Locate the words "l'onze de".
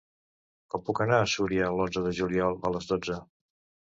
1.79-2.13